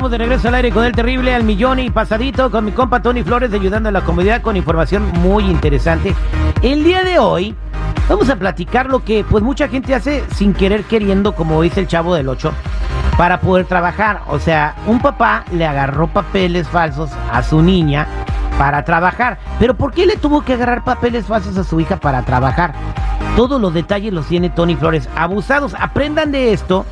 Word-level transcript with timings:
estamos 0.00 0.12
de 0.12 0.16
regreso 0.18 0.48
al 0.48 0.54
aire 0.54 0.70
con 0.70 0.82
el 0.86 0.92
terrible 0.92 1.34
al 1.34 1.44
millón 1.44 1.78
y 1.78 1.90
pasadito 1.90 2.50
con 2.50 2.64
mi 2.64 2.72
compa 2.72 3.02
Tony 3.02 3.22
Flores 3.22 3.52
ayudando 3.52 3.90
a 3.90 3.92
la 3.92 4.00
comunidad 4.00 4.40
con 4.40 4.56
información 4.56 5.12
muy 5.20 5.44
interesante. 5.44 6.14
El 6.62 6.84
día 6.84 7.04
de 7.04 7.18
hoy 7.18 7.54
vamos 8.08 8.30
a 8.30 8.36
platicar 8.36 8.86
lo 8.86 9.04
que 9.04 9.26
pues 9.28 9.44
mucha 9.44 9.68
gente 9.68 9.94
hace 9.94 10.24
sin 10.34 10.54
querer 10.54 10.84
queriendo, 10.84 11.34
como 11.34 11.60
dice 11.60 11.80
el 11.80 11.86
chavo 11.86 12.14
del 12.14 12.30
8, 12.30 12.50
para 13.18 13.42
poder 13.42 13.66
trabajar. 13.66 14.22
O 14.28 14.38
sea, 14.38 14.74
un 14.86 15.02
papá 15.02 15.44
le 15.52 15.66
agarró 15.66 16.06
papeles 16.06 16.66
falsos 16.66 17.10
a 17.30 17.42
su 17.42 17.60
niña 17.60 18.06
para 18.56 18.86
trabajar. 18.86 19.38
Pero 19.58 19.74
¿por 19.74 19.92
qué 19.92 20.06
le 20.06 20.16
tuvo 20.16 20.40
que 20.40 20.54
agarrar 20.54 20.82
papeles 20.82 21.26
falsos 21.26 21.58
a 21.58 21.64
su 21.64 21.78
hija 21.78 21.98
para 21.98 22.22
trabajar? 22.22 22.72
Todos 23.36 23.60
los 23.60 23.74
detalles 23.74 24.14
los 24.14 24.26
tiene 24.26 24.48
Tony 24.48 24.76
Flores. 24.76 25.10
Abusados, 25.14 25.74
aprendan 25.78 26.32
de 26.32 26.54
esto 26.54 26.86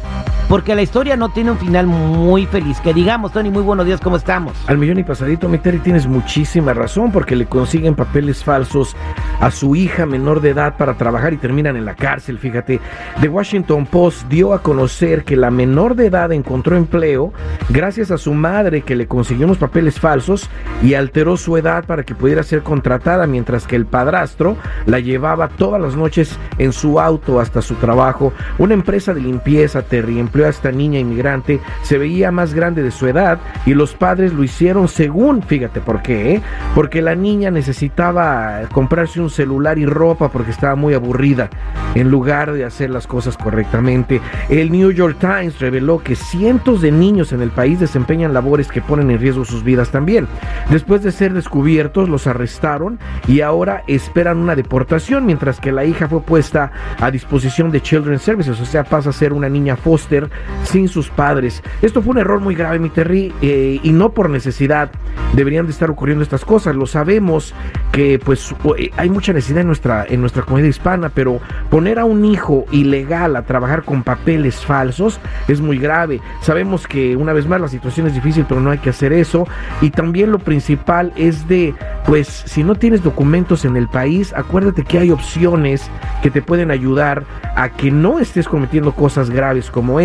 porque 0.49 0.75
la 0.75 0.83
historia 0.83 1.17
no 1.17 1.29
tiene 1.29 1.51
un 1.51 1.59
final 1.59 1.87
muy 1.87 2.47
feliz. 2.47 2.81
Que 2.81 2.95
digamos, 2.95 3.33
Tony, 3.33 3.51
muy 3.51 3.63
buenos 3.63 3.85
días, 3.87 4.01
¿cómo 4.01 4.17
estamos? 4.17 4.55
Al 4.67 4.79
millón 4.79 4.99
y 4.99 5.05
pasadito, 5.05 5.49
mi 5.49 5.59
Terry, 5.59 5.79
tienes 5.79 6.07
muchísima 6.07 6.73
razón 6.73 7.13
porque 7.13 7.37
le 7.37 7.47
consiguen 7.47 7.95
papeles 7.95 8.43
falsos 8.43 8.97
a 9.41 9.51
su 9.51 9.77
hija 9.77 10.07
menor 10.07 10.41
de 10.41 10.51
edad 10.51 10.77
para 10.77 10.95
trabajar 10.95 11.33
y 11.33 11.37
terminan 11.37 11.77
en 11.77 11.85
la 11.85 11.95
cárcel, 11.95 12.39
fíjate. 12.39 12.81
The 13.21 13.29
Washington 13.29 13.87
Post 13.87 14.29
dio 14.29 14.55
a 14.55 14.63
conocer 14.63 15.25
que 15.25 15.37
la 15.37 15.51
menor 15.51 15.95
de 15.95 16.07
edad 16.07 16.33
encontró 16.33 16.77
empleo 16.77 17.33
gracias 17.69 18.11
a 18.11 18.19
su 18.19 18.33
madre 18.33 18.83
que 18.83 18.97
le 18.97 19.07
consiguió 19.07 19.47
unos 19.47 19.59
papeles 19.59 20.01
falsos 20.01 20.49
y 20.83 20.95
alteró 20.95 21.37
su 21.37 21.57
edad 21.57 21.85
para 21.85 22.05
que 22.05 22.15
pudiera 22.15 22.43
ser 22.43 22.63
contratada, 22.63 23.27
mientras 23.27 23.67
que 23.67 23.77
el 23.77 23.87
padrastro 23.87 24.57
la 24.87 25.01
llevaba 25.01 25.49
todas 25.49 25.81
las 25.81 25.95
noches 25.95 26.39
en 26.59 26.73
su 26.73 27.01
auto 27.01 27.41
hasta 27.41 27.61
su 27.61 27.75
trabajo. 27.75 28.33
Una 28.59 28.75
empresa 28.75 29.13
de 29.13 29.21
limpieza, 29.21 29.83
Terry, 29.83 30.19
a 30.45 30.51
esta 30.51 30.73
niña 30.73 30.99
inmigrante 30.99 31.61
se 31.83 31.99
veía 31.99 32.31
más 32.31 32.55
grande 32.55 32.83
de 32.83 32.91
su 32.91 33.07
edad 33.07 33.39
y 33.67 33.75
los 33.75 33.95
padres 33.95 34.33
lo 34.33 34.45
hicieron 34.45 34.89
según, 34.89 35.43
fíjate 35.43 35.81
por 35.81 36.03
qué, 36.03 36.35
¿eh? 36.35 36.43
porque 36.75 37.03
la 37.03 37.15
niña 37.15 37.51
necesitaba 37.51 38.61
comprarse 38.73 39.21
un 39.21 39.31
celular 39.31 39.79
y 39.79 39.87
ropa 39.87 40.31
porque 40.31 40.51
estaba 40.51 40.75
muy 40.75 40.95
aburrida 40.95 41.51
en 41.95 42.11
lugar 42.11 42.53
de 42.53 42.65
hacer 42.65 42.91
las 42.91 43.07
cosas 43.07 43.37
correctamente. 43.37 44.21
El 44.49 44.71
New 44.71 44.91
York 44.93 45.17
Times 45.21 45.59
reveló 45.59 45.99
que 46.03 46.17
cientos 46.17 46.81
de 46.81 46.93
niños 46.93 47.33
en 47.33 47.43
el 47.43 47.51
país 47.51 47.81
desempeñan 47.81 48.35
labores 48.35 48.69
que 48.69 48.83
ponen 48.83 49.11
en 49.11 49.19
riesgo 49.19 49.45
sus 49.45 49.65
vidas 49.65 49.91
también. 49.91 50.27
Después 50.71 51.03
de 51.03 51.13
ser 51.13 51.33
descubiertos, 51.33 52.09
los 52.09 52.27
arrestaron 52.27 52.99
y 53.27 53.41
ahora 53.41 53.83
esperan 53.87 54.39
una 54.39 54.55
deportación, 54.55 55.27
mientras 55.27 55.61
que 55.61 55.73
la 55.73 55.85
hija 55.85 56.09
fue 56.09 56.23
puesta 56.23 56.71
a 57.01 57.11
disposición 57.11 57.71
de 57.71 57.81
Children's 57.81 58.23
Services, 58.23 58.61
o 58.61 58.65
sea, 58.65 58.85
pasa 58.85 59.11
a 59.11 59.13
ser 59.13 59.33
una 59.33 59.49
niña 59.49 59.77
foster 59.77 60.28
sin 60.65 60.89
sus 60.89 61.09
padres. 61.09 61.63
Esto 61.83 62.03
fue 62.03 62.13
un 62.13 62.19
error 62.19 62.41
muy 62.41 62.55
grave, 62.55 62.79
mi 62.79 62.91
Terry, 62.91 63.33
eh, 63.43 63.81
y 63.83 63.93
no 63.93 64.13
por 64.13 64.31
necesidad 64.31 64.91
deberían 65.35 65.67
de 65.67 65.73
estar 65.73 65.91
ocurriendo 65.91 66.23
estas 66.23 66.45
cosas. 66.45 66.75
Lo 66.75 66.87
sabemos 66.87 67.55
que 67.93 68.19
pues 68.19 68.55
eh, 68.77 68.91
hay 68.97 69.11
mucha 69.11 69.33
necesidad 69.33 69.61
en 69.61 69.67
nuestra, 69.67 70.07
en 70.09 70.21
nuestra 70.21 70.43
comunidad 70.43 70.69
hispana, 70.69 71.09
pero 71.09 71.41
poner 71.71 71.99
a 71.99 72.05
un 72.05 72.25
hijo 72.25 72.65
ilegal 72.71 73.37
a 73.37 73.43
trabajar 73.43 73.83
con 73.83 74.03
papeles 74.03 74.57
falsos 74.65 75.21
es 75.49 75.61
muy 75.61 75.79
grave. 75.79 76.21
Sabemos 76.41 76.87
que 76.87 77.17
una 77.17 77.33
vez 77.33 77.47
más 77.47 77.61
la 77.61 77.69
situación 77.69 78.07
es 78.07 78.15
difícil, 78.15 78.47
pero 78.49 78.61
no 78.61 78.71
hay 78.71 78.79
que 78.79 78.91
hacer 78.91 79.13
eso. 79.13 79.47
Y 79.81 79.91
también 79.91 80.33
lo 80.33 80.39
principal 80.39 81.13
es 81.17 81.47
de, 81.49 81.75
pues 82.07 82.27
si 82.29 82.63
no 82.65 82.75
tienes 82.75 83.03
documentos 83.03 83.65
en 83.65 83.77
el 83.77 83.89
país, 83.89 84.33
acuérdate 84.35 84.85
que 84.85 84.99
hay 84.99 85.11
opciones 85.11 85.91
que 86.23 86.31
te 86.31 86.43
pueden 86.43 86.71
ayudar 86.71 87.25
a 87.57 87.71
que 87.71 87.91
no 87.91 88.19
estés 88.19 88.49
cometiendo 88.49 88.93
cosas 88.93 89.31
graves 89.31 89.71
como 89.71 90.01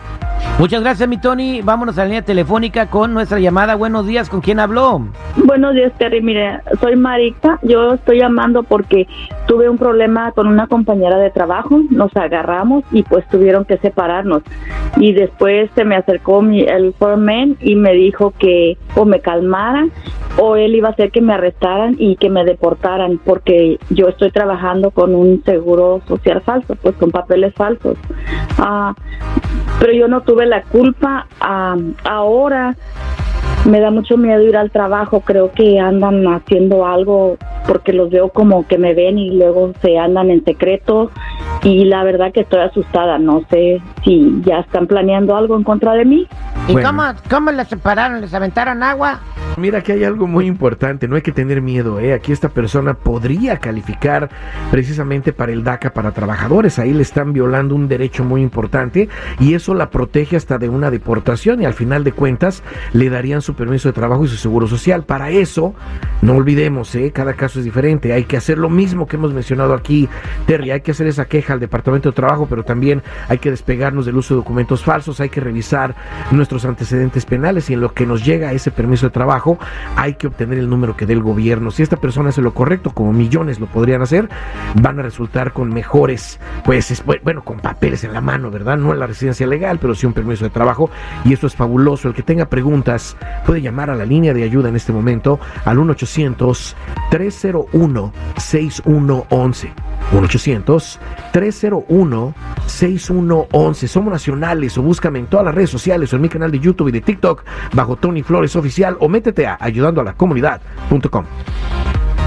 Muchas 0.58 0.82
gracias, 0.82 1.08
mi 1.08 1.20
Tony. 1.20 1.62
Vámonos 1.62 1.96
a 1.98 2.02
la 2.02 2.06
línea 2.06 2.22
telefónica 2.22 2.90
con 2.90 3.14
nuestra 3.14 3.38
llamada. 3.38 3.76
Buenos 3.76 4.06
días, 4.06 4.28
¿con 4.28 4.40
quién 4.40 4.58
habló? 4.58 5.06
Buenos 5.36 5.74
días, 5.74 5.92
Terry. 5.98 6.20
Mire, 6.20 6.60
soy 6.80 6.96
Marita. 6.96 7.60
Yo 7.62 7.94
estoy 7.94 8.18
llamando 8.18 8.64
porque 8.64 9.06
tuve 9.46 9.68
un 9.68 9.78
problema 9.78 10.32
con 10.32 10.48
una 10.48 10.66
compañera 10.66 11.16
de 11.18 11.30
trabajo. 11.30 11.80
Nos 11.90 12.14
agarramos 12.16 12.82
y 12.90 13.04
pues 13.04 13.24
tuvieron 13.28 13.64
que 13.64 13.78
separarnos. 13.78 14.42
Y 14.96 15.12
después 15.12 15.70
se 15.76 15.84
me 15.84 15.94
acercó 15.94 16.42
mi, 16.42 16.62
el 16.62 16.92
foreman 16.94 17.56
y 17.60 17.76
me 17.76 17.92
dijo 17.92 18.32
que 18.38 18.76
o 18.96 19.04
me 19.04 19.20
calmara 19.20 19.86
o 20.38 20.56
él 20.56 20.74
iba 20.74 20.88
a 20.88 20.94
hacer 20.98 21.12
que 21.12 21.20
me 21.20 21.32
arrestaran 21.32 21.94
y 21.96 22.16
que 22.16 22.28
me 22.28 22.44
deportaran 22.44 23.20
porque 23.24 23.78
yo 23.90 24.08
estoy 24.08 24.32
trabajando 24.32 24.90
con 24.90 25.14
un 25.14 25.42
seguro 25.44 26.00
social 26.08 26.42
falso, 26.42 26.74
pues 26.74 26.96
con 26.96 27.12
papeles 27.12 27.54
falsos. 27.54 27.96
Ah, 28.58 28.94
pero 29.78 29.92
yo 29.92 30.08
no 30.08 30.22
tuve 30.22 30.46
la 30.46 30.62
culpa. 30.62 31.28
Ah, 31.40 31.76
ahora 32.02 32.76
me 33.64 33.80
da 33.80 33.90
mucho 33.92 34.16
miedo 34.16 34.42
ir 34.42 34.56
al 34.56 34.70
trabajo, 34.72 35.20
creo 35.20 35.52
que 35.52 35.78
andan 35.78 36.26
haciendo 36.26 36.84
algo 36.84 37.36
porque 37.66 37.92
los 37.92 38.10
veo 38.10 38.30
como 38.30 38.66
que 38.66 38.78
me 38.78 38.94
ven 38.94 39.18
y 39.18 39.30
luego 39.30 39.72
se 39.80 39.98
andan 39.98 40.30
en 40.30 40.44
secreto 40.44 41.10
y 41.62 41.84
la 41.84 42.02
verdad 42.02 42.32
que 42.32 42.40
estoy 42.40 42.60
asustada, 42.60 43.18
no 43.18 43.44
sé 43.50 43.80
si 44.04 44.40
ya 44.44 44.60
están 44.60 44.86
planeando 44.86 45.36
algo 45.36 45.56
en 45.56 45.64
contra 45.64 45.92
de 45.92 46.04
mí. 46.04 46.26
¿Y 46.66 46.76
cómo, 46.76 47.02
cómo 47.30 47.52
les 47.52 47.68
separaron? 47.68 48.20
¿Les 48.20 48.32
aventaron 48.32 48.82
agua? 48.82 49.20
Mira 49.58 49.82
que 49.82 49.92
hay 49.92 50.04
algo 50.04 50.26
muy 50.26 50.46
importante, 50.46 51.08
no 51.08 51.16
hay 51.16 51.22
que 51.22 51.32
tener 51.32 51.60
miedo, 51.60 51.98
¿eh? 51.98 52.12
Aquí 52.12 52.32
esta 52.32 52.48
persona 52.48 52.94
podría 52.94 53.58
calificar 53.58 54.30
precisamente 54.70 55.32
para 55.32 55.52
el 55.52 55.64
DACA 55.64 55.92
para 55.92 56.12
trabajadores, 56.12 56.78
ahí 56.78 56.92
le 56.92 57.02
están 57.02 57.32
violando 57.32 57.74
un 57.74 57.88
derecho 57.88 58.24
muy 58.24 58.40
importante 58.40 59.08
y 59.40 59.54
eso 59.54 59.74
la 59.74 59.90
protege 59.90 60.36
hasta 60.36 60.58
de 60.58 60.68
una 60.68 60.90
deportación 60.90 61.60
y 61.60 61.64
al 61.64 61.74
final 61.74 62.04
de 62.04 62.12
cuentas 62.12 62.62
le 62.92 63.10
darían 63.10 63.42
su 63.42 63.54
permiso 63.54 63.88
de 63.88 63.94
trabajo 63.94 64.24
y 64.24 64.28
su 64.28 64.36
seguro 64.36 64.66
social. 64.66 65.02
Para 65.02 65.30
eso, 65.30 65.74
no 66.22 66.34
olvidemos, 66.34 66.94
¿eh? 66.94 67.12
cada 67.12 67.34
caso 67.34 67.58
es 67.58 67.64
diferente, 67.64 68.12
hay 68.12 68.24
que 68.24 68.36
hacer 68.36 68.58
lo 68.58 68.68
mismo 68.68 69.06
que 69.06 69.16
hemos 69.16 69.32
mencionado 69.32 69.74
aquí, 69.74 70.08
Terry, 70.46 70.70
hay 70.70 70.80
que 70.80 70.90
hacer 70.90 71.06
esa 71.06 71.26
queja 71.26 71.52
al 71.52 71.60
Departamento 71.60 72.10
de 72.10 72.14
Trabajo, 72.14 72.46
pero 72.48 72.64
también 72.64 73.02
hay 73.28 73.38
que 73.38 73.50
despegarnos 73.50 74.06
del 74.06 74.16
uso 74.16 74.34
de 74.34 74.38
documentos 74.38 74.82
falsos, 74.82 75.20
hay 75.20 75.28
que 75.28 75.40
revisar 75.40 75.94
nuestros 76.30 76.64
antecedentes 76.64 77.24
penales 77.24 77.70
y 77.70 77.74
en 77.74 77.80
lo 77.80 77.92
que 77.94 78.06
nos 78.06 78.24
llega 78.24 78.52
ese 78.52 78.70
permiso 78.70 79.06
de 79.06 79.10
trabajo 79.10 79.58
hay 79.96 80.14
que 80.14 80.26
obtener 80.26 80.58
el 80.58 80.68
número 80.68 80.96
que 80.96 81.06
dé 81.06 81.12
el 81.12 81.22
gobierno. 81.22 81.70
Si 81.70 81.82
esta 81.82 81.96
persona 81.96 82.30
hace 82.30 82.42
lo 82.42 82.54
correcto, 82.54 82.90
como 82.90 83.12
millones 83.12 83.60
lo 83.60 83.66
podrían 83.66 84.02
hacer, 84.02 84.28
van 84.80 84.98
a 84.98 85.02
resultar 85.02 85.52
con 85.52 85.72
mejores, 85.72 86.40
pues 86.64 87.02
bueno, 87.22 87.44
con 87.44 87.60
papeles 87.60 88.04
en 88.04 88.12
la 88.12 88.20
mano, 88.20 88.50
¿verdad? 88.50 88.76
No 88.76 88.92
en 88.92 89.00
la 89.00 89.06
residencia 89.06 89.46
legal, 89.46 89.78
pero 89.80 89.94
sí 89.94 90.06
un 90.06 90.12
permiso 90.12 90.44
de 90.44 90.50
trabajo 90.50 90.90
y 91.24 91.32
eso 91.32 91.46
es 91.46 91.54
fabuloso. 91.54 92.08
El 92.08 92.14
que 92.14 92.22
tenga 92.22 92.46
preguntas 92.46 93.16
puede 93.46 93.62
llamar 93.62 93.90
a 93.90 93.94
la 93.94 94.04
línea 94.04 94.34
de 94.34 94.42
ayuda 94.42 94.68
en 94.68 94.76
este 94.76 94.92
momento 94.92 95.38
al 95.64 95.78
1 95.78 95.94
800 96.08 96.76
301 97.10 98.12
6111 98.38 99.74
1-800-301-6111. 100.12 102.34
6111. 102.66 103.88
Somos 103.88 104.12
nacionales 104.12 104.76
o 104.78 104.82
búscame 104.82 105.18
en 105.18 105.26
todas 105.26 105.46
las 105.46 105.54
redes 105.54 105.70
sociales 105.70 106.12
o 106.12 106.16
en 106.16 106.22
mi 106.22 106.28
canal 106.28 106.50
de 106.50 106.60
YouTube 106.60 106.88
y 106.88 106.92
de 106.92 107.00
TikTok 107.00 107.44
bajo 107.72 107.96
Tony 107.96 108.22
Flores 108.22 108.54
Oficial 108.56 108.96
o 109.00 109.08
métete 109.08 109.46
a 109.46 109.56
ayudando 109.60 110.00
a 110.00 110.04
la 110.04 110.14
comunidad.com. 110.14 111.24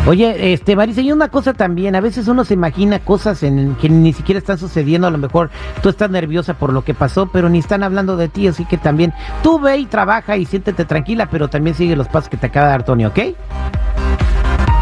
Oye, 0.08 0.54
este 0.54 0.76
Marisa, 0.76 1.02
y 1.02 1.12
una 1.12 1.30
cosa 1.30 1.54
también, 1.54 1.96
a 1.96 2.02
veces 2.02 2.28
uno 2.28 2.44
se 2.44 2.56
imagina 2.56 3.00
cosas 3.00 3.44
en 3.44 3.76
que 3.76 3.88
ni 3.88 4.14
siquiera 4.14 4.40
están 4.40 4.58
sucediendo, 4.58 5.08
a 5.08 5.12
lo 5.12 5.20
mejor 5.20 5.52
tú 5.84 5.90
estás 5.90 6.10
nerviosa 6.10 6.56
por 6.56 6.74
lo 6.74 6.84
que 6.84 6.96
pasó, 6.96 7.28
pero 7.32 7.50
ni 7.50 7.60
están 7.60 7.84
hablando 7.84 8.18
de 8.18 8.28
ti, 8.28 8.48
así 8.48 8.66
que 8.66 8.78
también 8.78 9.14
tú 9.44 9.60
ve 9.60 9.78
y 9.78 9.86
trabaja 9.86 10.38
y 10.38 10.46
siéntete 10.46 10.86
tranquila, 10.86 11.28
pero 11.30 11.50
también 11.50 11.76
sigue 11.76 11.96
los 11.96 12.08
pasos 12.08 12.30
que 12.30 12.38
te 12.38 12.48
acaba 12.48 12.66
de 12.66 12.72
dar 12.72 12.84
Tony, 12.84 13.06
¿ok? 13.06 13.20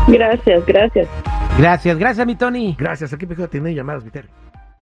Gracias, 0.07 0.66
gracias. 0.66 1.07
Gracias, 1.57 1.98
gracias 1.98 2.25
mi 2.25 2.36
Tony. 2.36 2.75
Gracias, 2.80 3.12
aquí 3.12 3.25
me 3.25 3.36
quedo 3.36 3.45
a 3.45 3.50
tener 3.50 3.75
llamadas, 3.75 4.06
Viter. 4.06 4.49